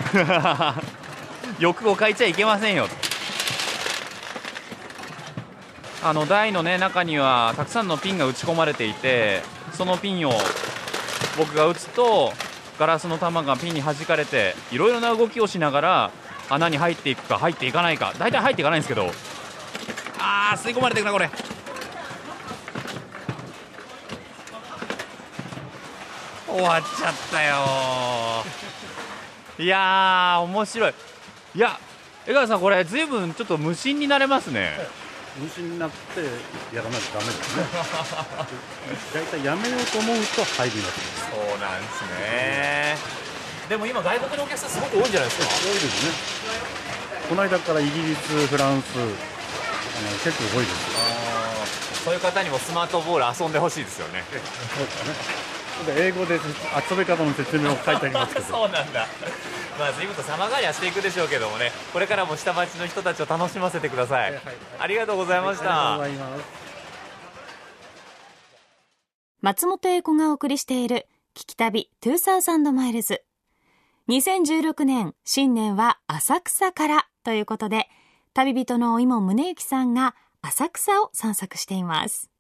[1.62, 2.88] 欲を変えちゃいけませんよ。
[6.02, 10.32] あの台の、ね、中にはたくさんのピンが打ち込まれていてそのピンを
[11.37, 12.32] 僕が打つと
[12.78, 16.11] ガラスの球がピンに弾かれていろいろな動きをしながら
[16.48, 18.14] 穴に入っていくか入っていかないか。
[18.18, 19.12] 大体入っていかないんですけど。
[20.18, 21.30] あー吸い込まれていくなこれ。
[26.59, 27.55] 終わっちゃったよ。
[29.59, 30.94] いやー面白い。
[31.55, 31.79] いや
[32.27, 34.73] 江川さんこれずいぶんちょっと無心になれますね。
[35.40, 36.21] 無心になって
[36.75, 37.64] やらないとダメですね。
[39.14, 41.01] 大体やめようと思うと入ります。
[41.31, 42.97] そうなんですね。
[43.68, 45.47] でも今外国のお客さんすごく多いんじゃないですか。
[45.47, 46.12] 多いですね。
[47.29, 51.18] この間からイギリスフランスあの結構多いです。
[52.05, 54.25] そういう方にもスマートボール遊んでほしいですよね
[55.88, 58.46] 英語で遊び方の説明を書いてありますけど。
[58.50, 59.06] そうなんだ。
[59.78, 61.72] まあ随分と様変わりはしていくでしょうけどもね。
[61.92, 64.40] これからも下町の人たちを楽しませてください、
[64.78, 66.44] ありがとうございました、ありがとうございます。
[69.40, 73.22] 松本英子がお送りしている聞き旅2000マイルズ。
[74.08, 77.88] 2016年新年は浅草からということで
[78.32, 82.30] 旅人の今宗行さんが浅草を散策しています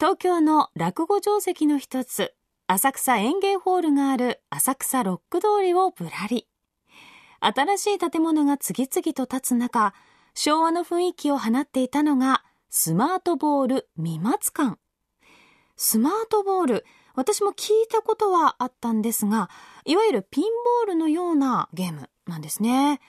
[0.00, 2.32] 東京の落語定石の一つ
[2.68, 6.46] 浅草園芸ホールがある浅草ロック通りをぶらり。
[7.40, 9.94] 新しい建物が次々と建つ中
[10.34, 14.78] 昭和の雰囲気を放っていたのがスマートボール未松館。
[15.76, 16.84] スマートボール
[17.16, 19.50] 私も聞いたことはあったんですが
[19.84, 23.00] いわゆるピンボールのようなゲームなんですね。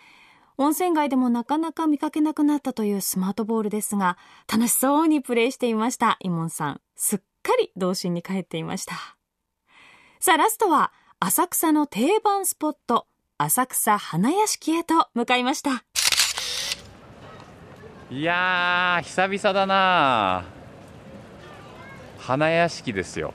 [0.61, 4.17] 温泉街でもなかなか見かけなくなったというスマートボールですが、
[4.51, 6.81] 楽しそうにプレイしていました、イモンさん。
[6.97, 8.93] すっかり童心に帰っていました。
[10.19, 10.91] さあ、ラストは、
[11.21, 15.85] 浅草の定番スポット、浅草花屋敷へと向かいました。
[18.11, 20.43] いやー、久々だな
[22.17, 23.33] 花屋敷ですよ。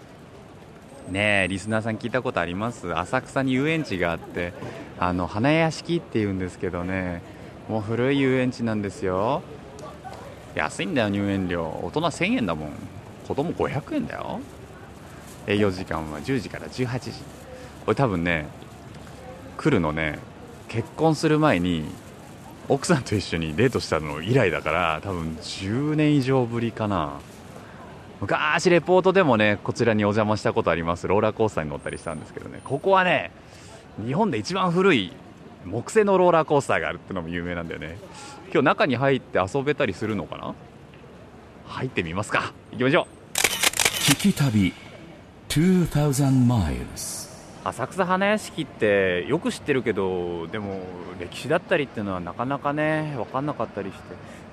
[1.11, 2.93] ねえリスナーさん聞いたことあります？
[2.97, 4.53] 浅草に遊園地があって
[4.99, 7.23] あの花屋敷っていうんですけどね
[7.69, 9.43] もう古い遊園地なんですよ。
[10.55, 11.65] 安いんだよ入園料。
[11.83, 12.71] 大人1000円だもん。
[13.27, 14.41] 子供500円だよ。
[15.47, 17.11] 営業時間は10時から18時。
[17.85, 18.47] これ多分ね
[19.57, 20.19] 来るのね
[20.69, 21.85] 結婚する前に
[22.69, 27.21] 奥さんと一緒にデートしたの以来だから多分10年以上ぶりかな。
[28.25, 31.07] 昔レポートでもねこちらにお邪魔したことあります。
[31.07, 32.61] ローラーコースターに乗ったりしたんですけどね。
[32.65, 33.31] ここはね
[34.03, 35.13] 日本で一番古い
[35.67, 37.99] 木製のローラーコースターがあるってのも有名なんだよね。
[38.53, 40.55] 今日中に入って遊べたりするのかな？
[41.67, 42.55] 入ってみますか。
[42.73, 43.07] 行きましょう。
[43.35, 44.73] 聞き旅
[45.49, 47.25] 2000 miles.
[47.65, 50.81] 浅草花屋敷ってよく知ってるけどでも
[51.19, 54.03] 歴史だったりっていうのはなかなかね分かんなかったりして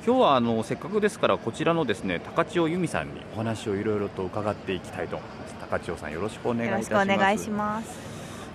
[0.04, 5.56] 今日はあのせっかくですからこちらのですね高千代由美さんにお話をいろいろと伺っていきたいと思います。
[5.60, 8.11] 高千代さんよろしくお願いいたします。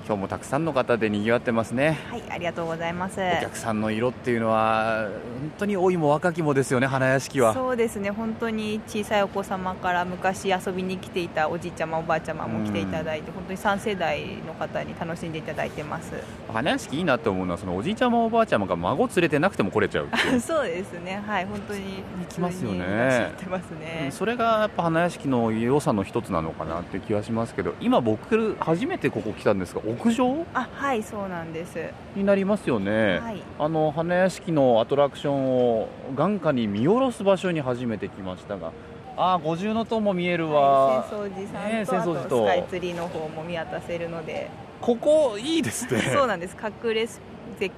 [0.06, 1.98] 今日もたくさんの方で賑わってますね。
[2.08, 3.20] はいありがとうございます。
[3.20, 5.08] お客さんの色っていうのは
[5.40, 7.54] 本当に老いも若きもですよね花屋敷は。
[7.54, 8.10] そうですね。
[8.10, 16.12] 本当に小さいお子様から昔遊びに来ていたおじいちゃまおばあちゃまも来ていただいて、本当に3世代の方に楽しんでいただいてます。
[16.52, 20.08] 花屋敷いいなって思うのはそのおじいちゃまおばあちゃまが孫連れてなくても来れちゃう
[20.40, 21.20] そうですね。
[21.26, 21.46] はい。
[21.46, 21.80] 本当に
[22.28, 23.32] 来ますよね。
[23.36, 30.46] ってますねそれがやっぱ花屋敷の良さの一つなのかなって気はしますけど今僕初めてここ来たんですが屋上？
[30.54, 31.78] あはいそうなんです。
[32.14, 38.72] になりますよね、はい、あの花屋敷のアトラクションを眼下に見下ろす場所に初めて来ましたが。
[39.18, 42.44] あ五重塔も見えるわ、はい、浅草寺さんと,、ね、と。
[42.44, 44.50] スカイツリーの方も見渡せるので。
[44.80, 46.02] ここいいですね。
[46.12, 46.56] そうなんです。
[46.62, 47.22] 隠れ絶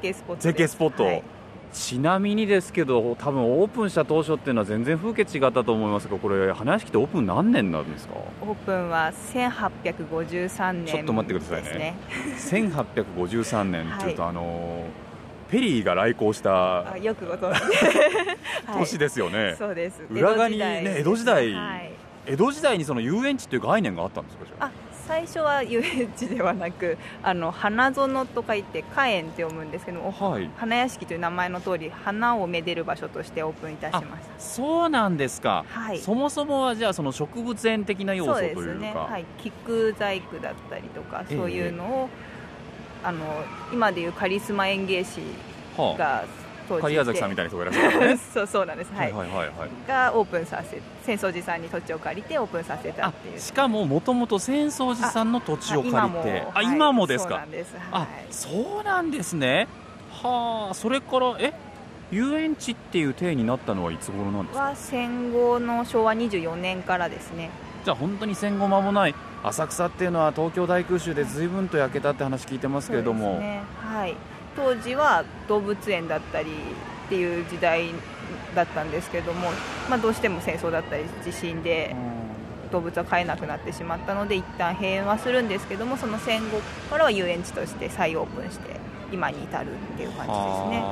[0.03, 1.23] 景スポット絶景スポット、はい
[1.73, 8.15] ちなみにですけど、多分オープンした当初っていうのは全然風景違ったと思いますが、これ、花屋敷ってオープン何年なんですか？
[8.41, 11.95] オープンは1853年、ね、ちょっと待ってくださいね、
[12.37, 14.85] 1853年っていうと、はい、あの
[15.51, 20.03] ペリーが来航したよくご存知年ですよね、そうです。
[20.11, 21.93] 裏側にね江戸時代、はい、
[22.27, 24.71] 江戸時代にその遊園地っていう概念があったんですかじゃあ
[25.09, 38.61] 最初は遊園地ではなく あの花園と書いて花園って読むんですけども、はい、花屋敷という名前の通り花をめでる場所としてオープンいたしましたそうなんですか、はい、そもそもはじゃあその植物園的な要素というか。
[38.61, 42.09] そうですね、はい、菊細工だったりとかそういうのを、
[43.03, 43.25] えー、あの
[43.73, 45.23] 今でいうカリスマ園芸士
[45.97, 46.25] が、
[46.69, 48.93] 狩矢崎さんみたいな人がいらっしゃる、ね、 そうそうなんです。
[48.93, 49.51] はい、はいはいはい、
[49.87, 53.39] がオープンさせ浅草寺さんに土地を借りてオープンさせたっていう。
[53.39, 56.45] しかももともと浅草寺さんの土地を借りて。
[56.55, 57.31] あ今もですか？
[57.31, 59.69] そうなんです、はい、あそうなんですね。
[60.23, 61.53] はあそれからえ？
[62.11, 64.65] 遊園地っていう体になったのはいつ頃なんですか？
[64.65, 67.51] は戦後の昭和24年からですね。
[67.85, 74.17] じゃあ本当に戦後間もない浅草っていうのは東京大空襲で随分と焼けたって話聞いてますけれども、ね、はい
[74.59, 76.51] 当時は動物園だったり
[77.07, 77.91] っていう時代
[78.55, 79.51] だったんですけども、
[79.89, 81.95] まあ、どうしても戦争だったり地震で
[82.73, 86.59] 動物は飼えなくなってしまったので一旦閉園はするんですけどもその戦後
[86.91, 88.77] からは遊園地として再オープンして
[89.13, 90.85] 今に至るっていう感じですね。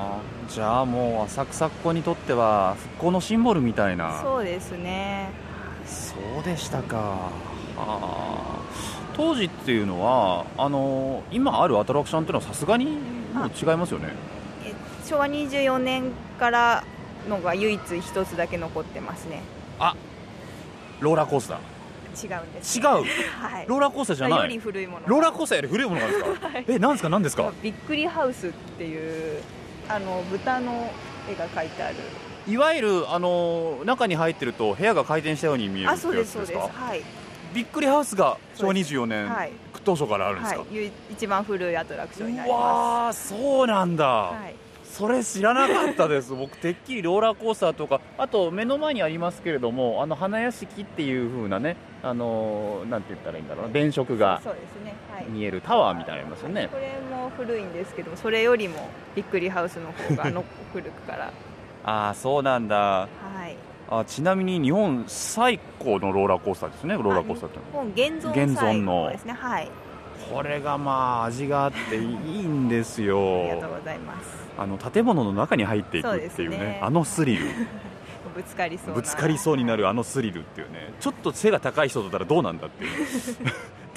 [0.48, 4.20] じゃあもう浅草っ子にとっては復興のシンボルみたいな。
[4.22, 5.28] そうですね。
[5.84, 7.28] そうでしたか。
[9.14, 12.96] 当時っていうのはあの今あるアトラクションっていうのはさすがに
[13.36, 14.12] もう違いますよね。
[15.04, 16.10] 昭和24年
[16.40, 16.84] から
[17.28, 19.40] のが唯一一つだけ残ってますね。
[19.78, 19.94] あ
[21.00, 21.58] ローラーコースター。
[22.18, 23.02] 違うんです、違う、は
[23.62, 24.40] い、ローラーコースターじゃない。
[24.40, 25.06] より古いもの。
[25.06, 26.64] ローラーコースターより古いものなんですか、 はい。
[26.66, 27.08] えなんですか？
[27.10, 27.52] なんですか？
[27.62, 29.42] びっくりハウスっていう
[29.88, 30.90] あの豚の
[31.30, 31.96] 絵が描いてある。
[32.48, 36.58] いわゆるあの中に入ってると部屋が回転したように見えるあそうですそうです。
[36.58, 37.02] かはい
[37.56, 39.52] びっくりハウスが昭和そうです24年、はい。
[39.82, 44.54] 当初からあるんですか、はい、ゆ一番古いアトラクションになりうまわーそうなんだ、す、はい、
[44.84, 46.32] それ知らなかったです。
[46.36, 54.42] 僕てっきりローラーコースターとかあと目の前にありますけれどもあの花屋敷っていう風なねあのーなんて言ったらいいんだろうな電飾が
[55.30, 56.68] 見えるタワーみたいなのありますよね。
[56.70, 60.44] これも古いんですけどそれよりもびっくりハウスの方がの
[60.74, 61.32] 古くから。
[61.84, 62.76] ああそうなんだ。
[62.76, 63.08] は
[63.46, 63.56] い
[63.88, 66.94] あちなみに日本最高のローラーコースターですね。
[66.94, 67.52] ローラーコースターっ
[67.92, 69.32] て現存の後ですね。
[69.32, 69.70] はい。
[70.32, 73.18] これがまあ味があっていいんですよ。
[73.18, 74.46] ありがとうございます。
[74.58, 76.80] あの建物の中に入っていくっていうねね。
[76.82, 77.46] あのスリル。
[78.34, 78.94] ぶつかりそうな。
[78.94, 82.90] ぶつかりそうになるあのスリルっていうねちょっと背が高い人だったらどうなんだっていう。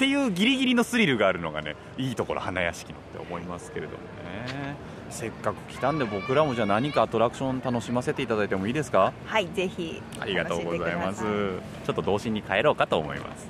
[0.00, 4.76] ていうギリギリのスリルがあるのがねいいところ花屋敷のって思いますけれどもね
[5.10, 9.12] せっかく来たんで僕らもじゃあ何かアトラクション楽しませていただいてもいいですか？
[9.26, 10.00] はいぜひ。
[10.18, 11.22] ありがとうございます。
[11.22, 13.48] ちょっと童心に帰ろうかと思います。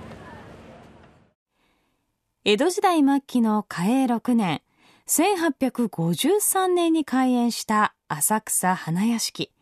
[2.44, 4.62] 江戸時代末期の嘉永6年、
[5.06, 9.52] 1853年に開園した浅草花屋敷。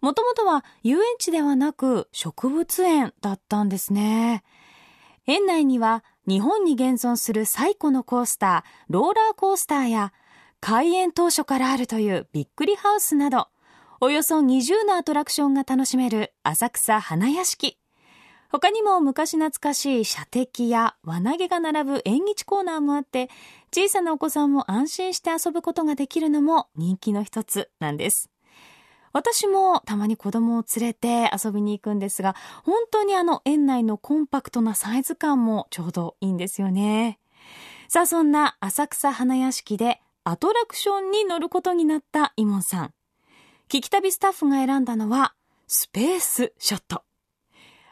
[0.00, 4.42] もともとは遊園地ではなく植物園だったんですね。
[5.26, 10.12] 園内には日本に現存する最古のコースター、ローラーコースターや
[10.66, 13.48] 開園当初からあるというびっくりハウスなど、
[14.00, 17.78] およそ20のアトラクションが楽しめる浅草花屋敷。
[18.50, 23.28] 他にも昔懐かしい射的や輪投げが並ぶ縁日コーナーもあって、
[23.74, 28.30] 小さなお子さんも安心して遊ぶことができるのも人気の一つなんです。
[29.12, 37.18] 私もたまに子供を連れて遊びに行くんですが、本当にあの園内のコンパクトなサイズ感もちょうどいいんですよね。
[37.88, 42.94] さあそんな浅草花屋敷でアトラクションに乗ることになったイモンさん。
[43.68, 45.34] 聞き旅スタッフが選んだのは
[45.66, 47.02] スペースショット。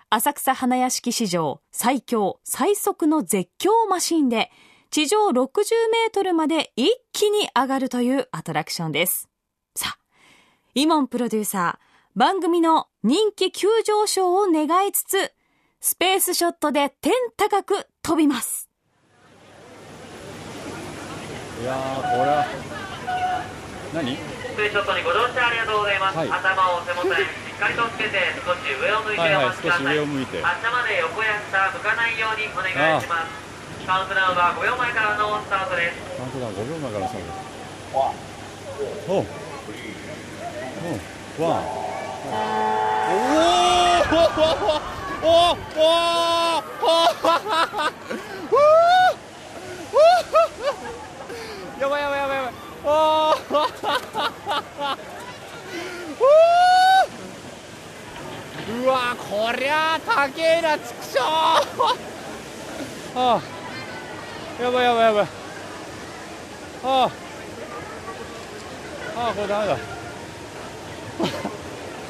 [0.08, 4.50] 浅草花屋敷史上最強最速の絶叫マシンで
[4.90, 5.42] 地上60
[5.90, 9.28] メートルまで一気に上がるというアトラクションです。
[9.74, 9.98] さあ、
[10.74, 15.32] イモンプロデューサー、番組の人気急上昇を願いつつ、
[15.80, 18.71] スペースショットで天高く飛びます。
[21.62, 22.42] いやーこれは。
[23.94, 24.18] 何？
[24.18, 26.28] スペースショットにご乗車ありがとうございます、はい。
[26.28, 30.42] 頭をお手元にしっかりとつけて少し上を向いてはいはいお待ちください、少し上を向いて。
[30.42, 33.30] 頭で横や下向かないようにお願いします。
[33.86, 36.02] カウントダウンは5秒前からのスタートです。
[36.18, 37.46] カウントダウン5秒前からスタートです。
[37.94, 39.22] おう。
[39.22, 39.30] おう。
[41.46, 42.42] ワンお
[44.10, 44.58] おお
[45.22, 47.22] おおおお
[51.82, 52.36] やばいやばいやばい。
[52.36, 52.52] やばい
[52.84, 53.32] おお
[58.84, 61.24] うわこりゃあ高えなちくしょう
[63.16, 63.42] ああ
[64.62, 65.26] やばいやばいやばい。
[66.84, 67.10] ああ
[69.16, 69.76] ああこれダメだ。
[69.76, 69.82] こ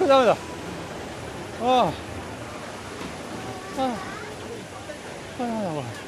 [0.02, 0.32] れダメだ。
[0.32, 0.36] あ
[1.64, 1.88] ああ
[3.78, 3.96] あ
[5.38, 6.01] これダメだこれ。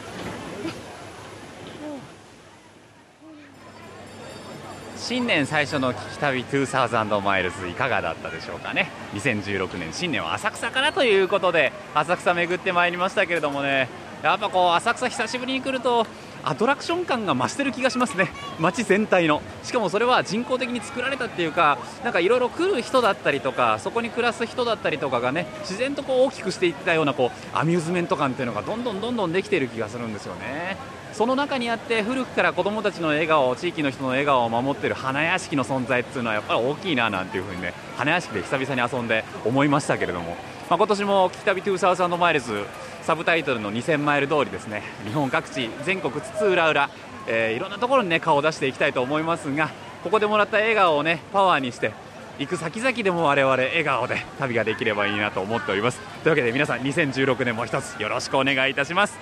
[5.05, 8.91] 新年最初の聞き旅2000マイルズいかがだったでしょうかね。
[9.13, 13.91] 2016年新年は浅草からということで浅草巡ってまいりましたけれどもね。
[14.23, 16.07] やっぱこう浅草久しぶりに来ると
[16.43, 18.31] アトラクション感が増してる気がしますね。
[18.59, 19.43] 街全体の。
[19.63, 31.04] しかもそれは人工的に作られたっていうかなんかいろいろ来る人だったりとかそこに暮らす人だったりとかがね自然とこう大きくしていったようなこうアミューズメント感っていうのがどんどんどんどんできている気がするんですよね。
[31.15, 40.31] その中にあって古くから子どもたちの笑顔地域の人の笑顔を守っている花屋敷の存在っていうのはやっぱり大きいななんていうふうにね花屋敷で久々に遊んで思いましたけれども、
[40.69, 42.65] まあ、今年も「聞き旅2000マイルズ」
[43.03, 46.91] サブタイトルの2000マイル通りですね日本各地全国津々浦々、
[47.29, 49.71] えーいろんなところにね顔を出していきたいと思いますが
[50.03, 51.93] ここでもらった笑顔をねパワーにして
[52.41, 56.01] 行く先々でも我々笑顔で旅ができればいいなと思っております。
[56.25, 59.17] というわけで皆さん2016年も一つよろしくお願いいたします。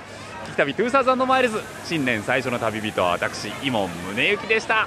[0.52, 4.86] き旅2000マイルズ新年最初の旅人は私伊門宗行でした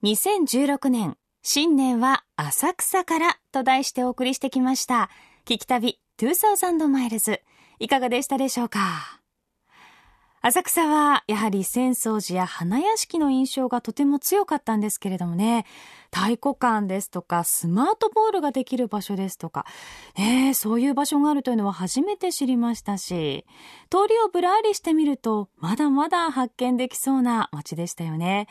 [0.00, 5.10] 2016年、新年は浅草からと題してお送りしてきました。
[5.44, 7.40] 聞き旅2000マイルズ。
[7.80, 8.78] いかがでしたでしょうか？
[10.40, 15.66] 浅草はやはり浅草寺や花屋敷の印象がとても強かったんですけれどもね、
[16.12, 19.66] 太鼓館ですとか、スマートボールができる場所ですとか、
[20.16, 23.44] えー、そういう場所があるというのは初めて知りましたし、
[23.90, 28.48] 通りをぶらりしてみると、まだまだ発見できそうな街でしたよね。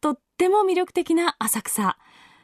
[0.00, 1.98] とっても魅力的な浅草。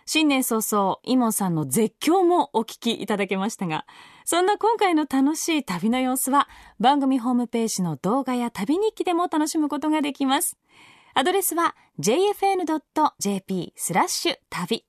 [0.06, 3.86] 新年早々、イモンさんの絶叫もお聞きいただけましたが、
[4.26, 6.48] そんな今回の楽しい旅の様子は、
[6.78, 10.58] 番組ホームページの動画や旅日記でも楽しむことができます。
[11.16, 14.84] アドレスは jfn.jp スラッシュ旅。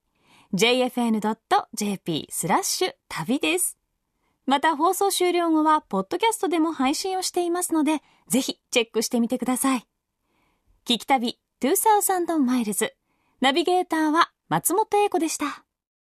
[0.56, 3.78] jfn.jp スラッシュ旅です。
[4.48, 9.86] また放送終了後は、ポッドキャストでも配信をしていますので、ぜひチェックしてみてください。
[10.88, 12.96] 聞き旅2000マイルズ。
[13.40, 15.65] ナビゲーターは松本英子でした。